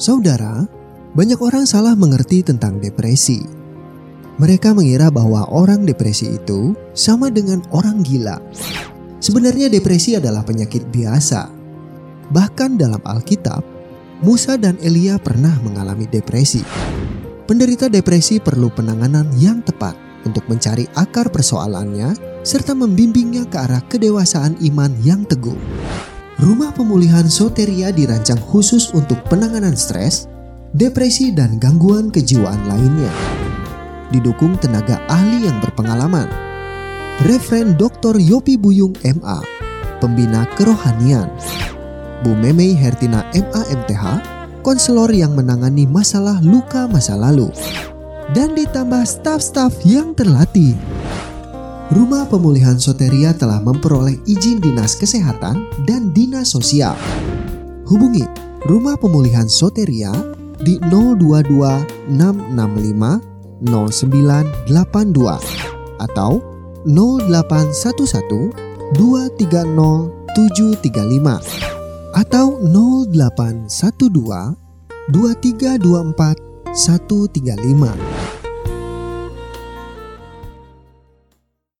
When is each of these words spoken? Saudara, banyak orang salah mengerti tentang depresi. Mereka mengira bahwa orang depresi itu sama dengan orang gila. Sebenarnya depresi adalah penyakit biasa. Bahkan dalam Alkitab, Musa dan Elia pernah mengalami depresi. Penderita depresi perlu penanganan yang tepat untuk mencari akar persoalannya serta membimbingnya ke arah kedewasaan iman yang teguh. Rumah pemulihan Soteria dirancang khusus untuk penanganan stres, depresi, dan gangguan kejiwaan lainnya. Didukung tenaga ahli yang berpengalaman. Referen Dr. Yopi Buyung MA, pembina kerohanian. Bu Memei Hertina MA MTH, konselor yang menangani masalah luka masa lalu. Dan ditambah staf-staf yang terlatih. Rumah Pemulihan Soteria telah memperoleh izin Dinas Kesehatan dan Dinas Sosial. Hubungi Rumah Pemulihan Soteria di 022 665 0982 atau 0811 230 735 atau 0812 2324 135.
Saudara, 0.00 0.64
banyak 1.12 1.36
orang 1.36 1.68
salah 1.68 1.92
mengerti 1.92 2.40
tentang 2.40 2.80
depresi. 2.80 3.44
Mereka 4.40 4.72
mengira 4.72 5.12
bahwa 5.12 5.44
orang 5.52 5.84
depresi 5.84 6.40
itu 6.40 6.72
sama 6.96 7.28
dengan 7.28 7.60
orang 7.76 8.00
gila. 8.00 8.40
Sebenarnya 9.20 9.68
depresi 9.68 10.16
adalah 10.16 10.40
penyakit 10.42 10.88
biasa. 10.88 11.52
Bahkan 12.32 12.80
dalam 12.80 13.04
Alkitab, 13.04 13.60
Musa 14.24 14.56
dan 14.56 14.80
Elia 14.80 15.20
pernah 15.20 15.52
mengalami 15.60 16.08
depresi. 16.08 16.64
Penderita 17.44 17.92
depresi 17.92 18.40
perlu 18.40 18.72
penanganan 18.72 19.28
yang 19.36 19.60
tepat 19.60 19.92
untuk 20.24 20.48
mencari 20.48 20.88
akar 20.96 21.28
persoalannya 21.28 22.16
serta 22.40 22.72
membimbingnya 22.72 23.44
ke 23.44 23.60
arah 23.60 23.84
kedewasaan 23.84 24.56
iman 24.72 24.90
yang 25.04 25.28
teguh. 25.28 25.58
Rumah 26.42 26.74
pemulihan 26.74 27.30
Soteria 27.30 27.94
dirancang 27.94 28.42
khusus 28.42 28.90
untuk 28.98 29.22
penanganan 29.30 29.78
stres, 29.78 30.26
depresi, 30.74 31.30
dan 31.30 31.62
gangguan 31.62 32.10
kejiwaan 32.10 32.66
lainnya. 32.66 33.14
Didukung 34.10 34.58
tenaga 34.58 34.98
ahli 35.06 35.46
yang 35.46 35.62
berpengalaman. 35.62 36.26
Referen 37.30 37.78
Dr. 37.78 38.18
Yopi 38.18 38.58
Buyung 38.58 38.90
MA, 39.22 39.38
pembina 40.02 40.42
kerohanian. 40.58 41.30
Bu 42.26 42.34
Memei 42.34 42.74
Hertina 42.74 43.22
MA 43.38 43.62
MTH, 43.62 44.04
konselor 44.66 45.14
yang 45.14 45.38
menangani 45.38 45.86
masalah 45.86 46.42
luka 46.42 46.90
masa 46.90 47.14
lalu. 47.14 47.54
Dan 48.34 48.58
ditambah 48.58 49.06
staf-staf 49.06 49.78
yang 49.86 50.10
terlatih. 50.18 50.74
Rumah 51.92 52.24
Pemulihan 52.24 52.80
Soteria 52.80 53.36
telah 53.36 53.60
memperoleh 53.60 54.16
izin 54.24 54.64
Dinas 54.64 54.96
Kesehatan 54.96 55.84
dan 55.84 56.08
Dinas 56.16 56.56
Sosial. 56.56 56.96
Hubungi 57.84 58.24
Rumah 58.64 58.96
Pemulihan 58.96 59.44
Soteria 59.44 60.08
di 60.64 60.80
022 60.88 61.52
665 62.16 63.60
0982 63.60 66.00
atau 66.00 66.40
0811 66.88 68.96
230 68.96 69.52
735 70.32 72.16
atau 72.16 72.56
0812 72.72 73.68
2324 75.12 76.72
135. 76.72 78.11